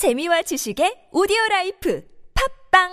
[0.00, 2.00] 재미와 지식의 오디오 라이프
[2.32, 2.88] 팝빵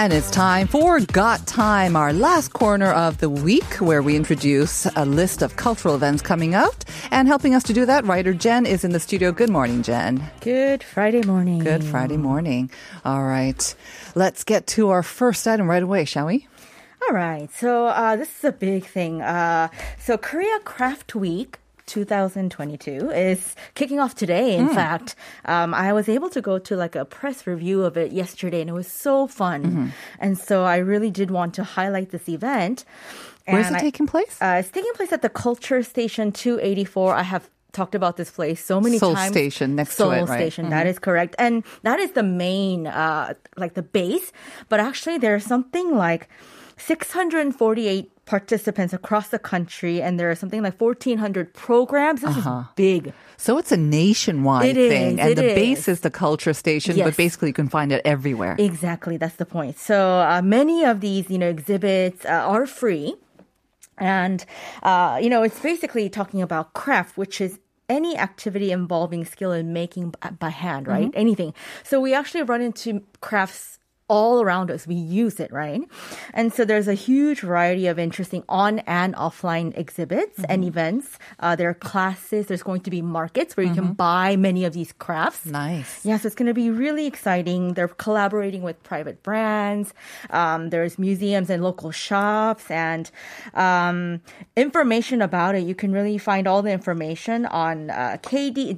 [0.00, 4.86] And it's time for Got Time, our last corner of the week, where we introduce
[4.96, 6.86] a list of cultural events coming out.
[7.10, 9.30] And helping us to do that, writer Jen is in the studio.
[9.30, 10.30] Good morning, Jen.
[10.40, 11.58] Good Friday morning.
[11.58, 12.70] Good Friday morning.
[13.04, 13.74] All right.
[14.14, 16.48] Let's get to our first item right away, shall we?
[17.02, 17.52] All right.
[17.52, 19.20] So uh, this is a big thing.
[19.20, 21.58] Uh, so Korea Craft Week
[21.90, 24.56] 2022 is kicking off today.
[24.56, 28.12] In fact, um, I was able to go to like a press review of it
[28.12, 29.92] yesterday, and it was so fun.
[30.18, 32.84] And so I really did want to highlight this event.
[33.46, 34.38] Where's it I- taking place?
[34.40, 37.14] Uh, it's taking place at the Culture Station 284.
[37.14, 39.30] I have talked about this place so many Seoul times.
[39.30, 40.38] Station next to it, right?
[40.40, 41.34] Station, that is correct.
[41.38, 44.32] And that is the main, uh, like the base.
[44.68, 46.28] But actually, there's something like
[46.80, 52.20] 648 participants across the country, and there are something like 1,400 programs.
[52.20, 53.12] This is big.
[53.36, 55.18] so it's a nationwide It thing.
[55.18, 55.88] is, and the base is.
[55.88, 57.06] is the culture station, Yes.
[57.08, 58.54] but basically you can find it everywhere.
[58.58, 59.78] Exactly, that's the point.
[59.78, 63.14] So uh, many of these, you know, exhibits uh, are free,
[63.98, 64.44] and
[64.84, 67.58] uh, you know, it's basically talking about craft, which is
[67.88, 71.10] any activity involving skill in making by hand, right?
[71.14, 71.52] Anything.
[71.82, 73.79] So we actually run into crafts
[74.10, 74.88] all around us.
[74.88, 75.80] We use it, right?
[76.34, 81.16] And so there's a huge variety of interesting on and offline exhibits and events.
[81.38, 82.46] Uh, there are classes.
[82.46, 85.46] There's going to be markets where you can buy many of these crafts.
[85.46, 86.04] Nice.
[86.04, 87.74] Yes, yeah, so it's going to be really exciting.
[87.74, 89.94] They're collaborating with private brands.
[90.30, 93.10] Um, there's museums and local shops and
[93.54, 94.20] um,
[94.56, 95.62] information about it.
[95.62, 98.74] You can really find all the information on uh, KD,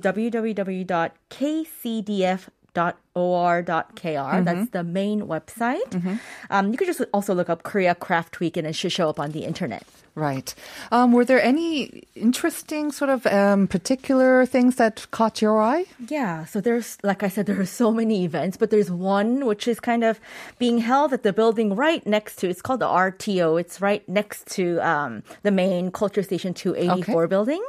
[2.75, 4.45] www.kcdf.or.kr.
[4.45, 6.19] That's the main website.
[6.51, 9.19] Um, you could just also look up Korea Craft Week and it should show up
[9.21, 9.85] on the internet.
[10.15, 10.55] Right.
[10.91, 15.87] Um, were there any interesting sort of um, particular things that caught your eye?
[16.07, 19.67] Yeah, so there's, like I said, there are so many events, but there's one which
[19.67, 20.21] is kind of
[20.59, 23.59] being held at the building right next to, it's called the RTO.
[23.59, 27.31] It's right next to um, the main Culture Station 284 Okay.
[27.31, 27.65] building.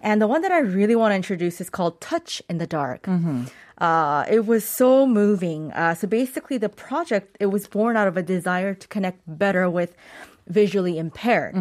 [0.00, 3.08] And the one that I really want to introduce is called Touch in the Dark.
[3.80, 5.72] Uh, it was so moving.
[5.72, 9.68] Uh, so basically, the project it was born out of a desire to connect better
[9.70, 9.94] with
[10.46, 11.56] visually impaired.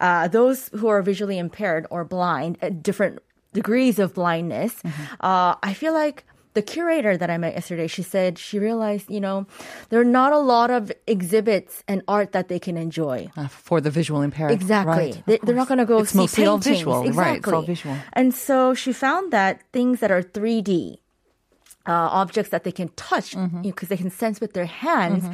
[0.00, 3.20] Uh, those who are visually impaired or blind at different
[3.52, 4.82] degrees of blindness.
[5.20, 6.24] Uh, I feel like
[6.54, 9.46] the curator that I met yesterday, she said she realized, you know,
[9.90, 13.28] there are not a lot of exhibits and art that they can enjoy.
[13.36, 14.50] Uh, for the visual impaired.
[14.52, 14.92] Exactly.
[15.12, 16.78] Right, They, they're not going to go It's see mostly all paintings.
[16.78, 17.02] visual.
[17.06, 17.22] Exactly.
[17.30, 17.38] Right.
[17.38, 17.96] It's all visual.
[18.14, 20.96] And so she found that things that are 3D,
[21.86, 23.86] uh, objects that they can touch because Mm-hmm.
[23.86, 25.24] they can sense with their hands.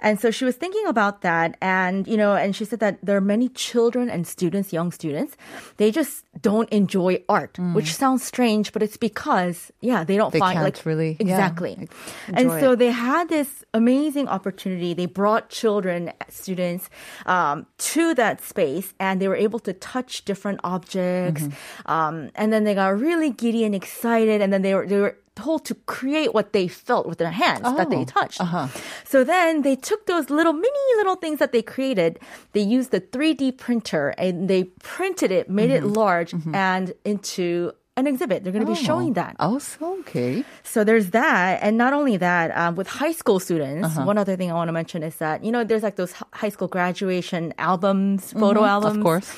[0.00, 1.56] And so she was thinking about that.
[1.60, 5.36] And, you know, and she said that there are many children and students, young students,
[5.76, 10.32] they just don't enjoy art, which sounds strange, but it's because, yeah, they don't Mm.
[10.32, 11.74] They find like really, yeah, exactly.
[11.78, 11.90] like,
[12.36, 12.76] and so it.
[12.78, 14.92] they had this amazing opportunity.
[14.92, 16.90] They brought children, students,
[17.24, 17.64] um,
[17.96, 21.42] to that space, and they were able to touch different objects.
[21.48, 21.90] Mm-hmm.
[21.90, 25.16] Um, and then they got really giddy and excited, and then they were they were
[25.44, 28.40] told to create what they felt with their hands that they Oh, touched.
[28.44, 28.66] uh-huh.
[29.12, 32.18] So then they took those little mini little things that they created.
[32.54, 34.62] They used the 3D printer and they
[34.94, 35.86] printed it, made Mm-hmm.
[35.94, 38.42] it large, and into an exhibit.
[38.42, 39.34] They're going to be showing that.
[39.46, 40.44] Oh, so okay.
[40.62, 44.06] So there's that, and not only that, um, with high school students, Uh-huh.
[44.10, 46.52] one other thing I want to mention is that you know there's like those high
[46.54, 48.92] school graduation albums, photo albums.
[48.98, 49.02] Mm-hmm.
[49.02, 49.28] Of course.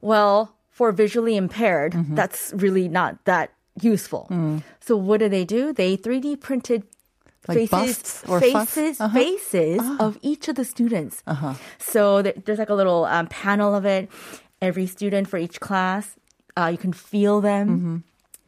[0.00, 2.14] Well, for visually impaired, Mm-hmm.
[2.16, 4.26] that's really not that useful.
[4.30, 4.62] Mm.
[4.80, 5.72] So what do they do?
[5.72, 6.84] They 3D printed.
[7.48, 8.70] Like faces, busts or fuss?
[8.74, 9.18] faces, Uh-huh.
[9.18, 11.22] faces of each of the students.
[11.78, 14.10] So th- there's like a little um, panel of it.
[14.60, 16.16] Every student for each class,
[16.58, 17.66] uh, you can feel them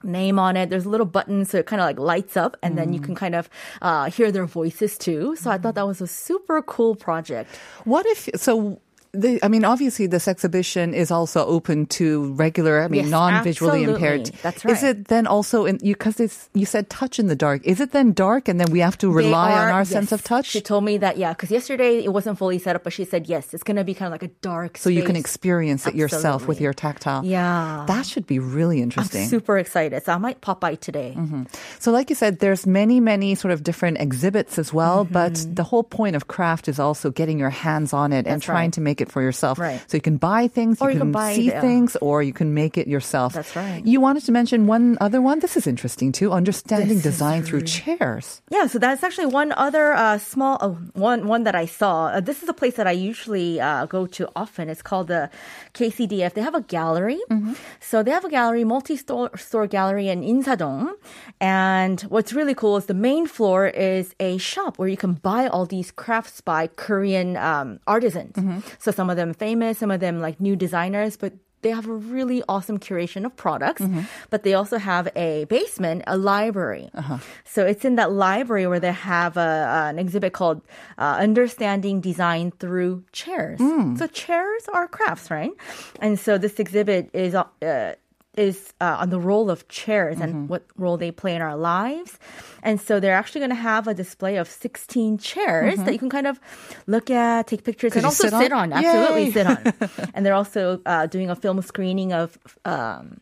[0.05, 0.13] Mm-hmm.
[0.13, 0.69] name on it.
[0.69, 3.05] There's a little button, so it kind of like lights up, and then you Mm.
[3.05, 3.49] can kind of
[3.81, 5.37] uh, hear their voices too.
[5.37, 7.49] So I thought that was a super cool project.
[7.85, 8.79] What if so?
[9.15, 13.81] The, I mean, obviously, this exhibition is also open to regular, I mean, Yes, non-visually
[13.85, 13.93] absolutely.
[13.95, 14.27] impaired.
[14.43, 14.73] That's right.
[14.73, 17.61] Is it then also in you because it's you said touch in the dark?
[17.65, 20.25] Is it then dark, and then we have to rely on our are- sense of
[20.25, 23.05] touch, She told me that yeah, because yesterday it wasn't fully set up, but she
[23.05, 24.79] said yes, it's gonna be kind of like a dark.
[24.79, 25.21] so you can space.
[25.21, 27.23] experience it yourself with your tactile.
[27.23, 27.85] Yeah.
[27.89, 29.29] that should be really I'm interesting.
[29.29, 31.15] super excited, so I might pop by today.
[31.79, 35.05] So, like you said, there's many, many sort of different exhibits as well.
[35.05, 35.13] Mm-hmm.
[35.13, 38.73] But the whole point of craft is also getting your hands on it and trying
[38.73, 38.73] right.
[38.73, 39.59] to make it for yourself.
[39.59, 39.81] Right.
[39.89, 42.55] So you can buy things, Or you you can, see the- things, or you can
[42.55, 43.35] make it yourself.
[43.35, 43.83] That's right.
[43.85, 45.41] You wanted to mention one other one.
[45.41, 46.33] This is interesting too.
[46.33, 48.41] Understanding This design through chairs.
[48.51, 52.07] Yeah, so that's actually one other uh, small uh, one one that I saw.
[52.07, 54.69] Uh, this is a place that I usually uh, go to often.
[54.71, 55.29] It's called the
[55.75, 56.35] KCDF.
[56.35, 57.21] They have a gallery.
[57.81, 60.93] So they have a gallery, multi-store store gallery in Insadong.
[61.41, 65.49] And what's really cool is the main floor is a shop where you can buy
[65.49, 68.37] all these crafts by Korean um, artisans.
[68.79, 71.95] So some of them famous, some of them like new designers, but they have a
[71.95, 73.83] really awesome curation of products,
[74.31, 76.91] but they also have a basement, a library.
[77.45, 80.61] So it's in that library where they have a, an exhibit called
[80.99, 83.61] uh, Understanding Design Through Chairs.
[83.97, 85.53] So chairs are crafts, right?
[86.01, 87.95] And so this exhibit is uh,
[88.37, 92.19] is uh, on the role of chairs and what role they play in our lives.
[92.63, 96.09] And so they're actually going to have a display of 16 chairs that you can
[96.11, 96.41] kind of
[96.87, 98.43] look at, take pictures, and also sit on?
[98.43, 98.73] sit on.
[98.73, 99.31] Absolutely Yay.
[99.33, 99.75] sit on.
[100.15, 103.21] and they're also uh, doing a film screening of um,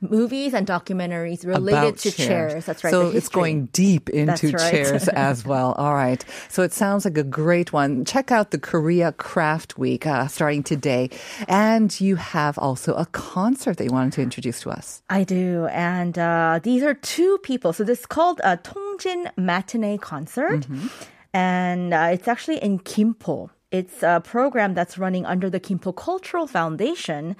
[0.00, 2.64] movies and documentaries related to chairs.
[2.66, 2.90] That's right.
[2.90, 4.70] So it's going deep into right.
[4.70, 5.72] chairs as well.
[5.72, 6.24] All right.
[6.48, 8.04] So it sounds like a great one.
[8.04, 11.10] Check out the Korea Craft Week uh, starting today.
[11.48, 15.02] And you have also a concert that you wanted to introduce to us.
[15.08, 15.66] I do.
[15.66, 17.72] And uh, these are two people.
[17.72, 20.60] So this is called a Tongjin Matinee Concert.
[20.60, 20.86] Mm-hmm.
[21.32, 26.45] And uh, it's actually in Gimpo It's a program that's running under the Gimpo Cultural
[26.45, 27.37] Foundation.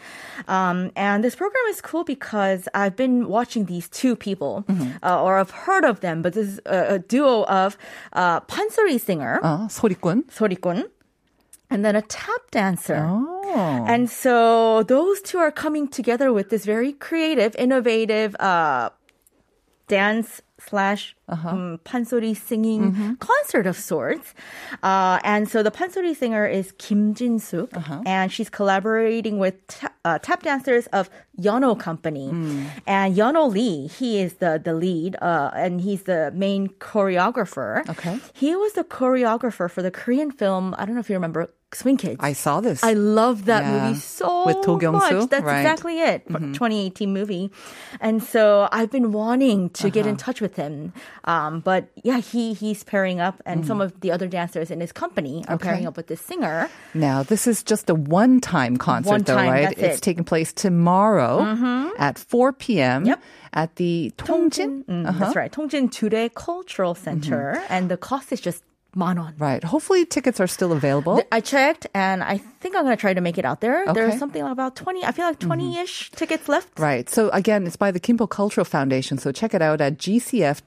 [0.47, 5.03] Um, and this program is cool because I've been watching these two people, Mm-hmm.
[5.03, 7.75] uh, or I've heard of them, but this is a, a duo of
[8.15, 10.23] uh, pansori singer, Uh, 소리꾼.
[10.31, 10.87] Sorikun,
[11.69, 13.03] and then a tap dancer.
[13.03, 13.83] Oh.
[13.87, 18.89] And so those two are coming together with this very creative, innovative uh,
[19.91, 24.32] dance slash um, pansori singing concert of sorts.
[24.82, 27.70] Uh, and so the pansori singer is Kim Jin-suk,
[28.06, 31.10] and she's collaborating with ta- uh, tap dancers of
[31.40, 32.28] Yono Company.
[32.86, 37.88] And Yono Lee, he is the, the lead, uh, and he's the main choreographer.
[37.88, 38.18] Okay.
[38.34, 41.96] He was the choreographer for the Korean film, I don't know if you remember, Swing
[41.96, 42.16] Kids.
[42.20, 42.82] I saw this.
[42.84, 43.88] I love that Yeah.
[43.88, 45.28] movie so With Kyung-soo, much.
[45.30, 45.60] That's right.
[45.60, 46.22] exactly it.
[46.30, 47.50] for 2018 movie.
[48.00, 50.92] And so I've been wanting to get in touch with him.
[51.24, 54.92] Um, but yeah, he he's pairing up and some of the other dancers in his
[54.92, 55.68] company are Okay.
[55.68, 56.70] pairing up with this singer.
[56.94, 59.74] Now, this is just a one time concert, One though, time, right?
[59.76, 60.02] it's it.
[60.02, 61.25] taking place tomorrow
[61.98, 63.04] at 4 p.m.
[63.06, 63.20] Yep.
[63.52, 64.84] at the Tongjin.
[64.84, 65.18] Mm, Uh-huh.
[65.18, 65.52] That's right.
[65.52, 67.62] 통진 Dure Cultural Center.
[67.68, 68.62] And the cost is just
[68.96, 69.34] man won.
[69.38, 69.62] Right.
[69.62, 71.22] Hopefully, tickets are still available.
[71.30, 73.82] I checked and I think I'm going to try to make it out there.
[73.82, 73.92] Okay.
[73.92, 76.78] There's something about 20, I feel like 20 ish tickets left.
[76.78, 77.08] Right.
[77.08, 79.18] So again, it's by the Kimpo Cultural Foundation.
[79.18, 80.66] So check it out at gcf.or.kr.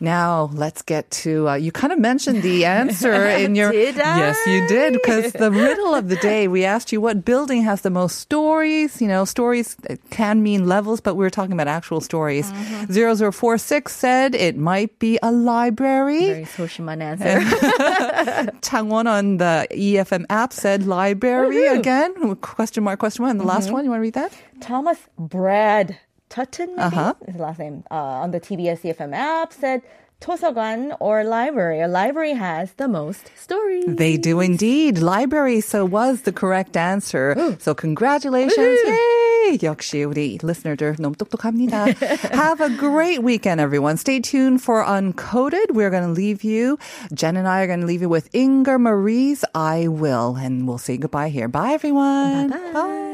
[0.00, 3.72] Now let's get to, uh, you kind of mentioned the answer in your.
[3.72, 4.18] Did I?
[4.18, 4.92] Yes, you did.
[4.94, 9.00] Because the riddle of the day, we asked you what building has the most stories.
[9.00, 9.76] You know, stories
[10.10, 12.50] can mean levels, but we were talking about actual stories.
[12.50, 13.30] Mm-hmm.
[13.30, 17.39] 0046 said it might be a library Very 소심한 answer.
[18.61, 21.79] Changwon on the EFM app said library Woohoo.
[21.79, 22.35] again.
[22.37, 23.31] Question mark, question mark.
[23.31, 23.49] And the Mm-hmm.
[23.49, 24.31] last one, you want to read that?
[24.61, 25.97] Thomas Brad
[26.29, 27.13] Tutton, maybe Uh-huh.
[27.27, 29.81] his last name, uh, on the TBS EFM app said
[30.21, 31.81] 도서관 or library.
[31.81, 33.85] A library has the most stories.
[33.87, 34.99] They do indeed.
[34.99, 37.35] Library so was the correct answer.
[37.59, 38.79] So congratulations.
[38.85, 39.14] Yay!
[39.63, 41.85] 역시 우리 listener들 너무 똑똑합니다.
[42.33, 43.97] Have a great weekend, everyone.
[43.97, 45.71] Stay tuned for Uncoded.
[45.73, 46.77] We're going to leave you.
[47.13, 50.35] Jen and I are going to leave you with Inger Marie's I Will.
[50.35, 51.47] And we'll say goodbye here.
[51.47, 52.49] Bye, everyone.
[52.49, 52.71] Bye-bye.
[52.73, 53.04] Bye.